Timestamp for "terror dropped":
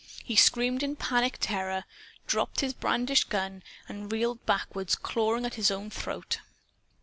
1.39-2.61